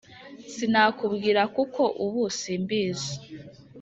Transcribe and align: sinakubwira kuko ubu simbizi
sinakubwira 0.53 1.41
kuko 1.55 1.81
ubu 2.05 2.23
simbizi 2.39 3.13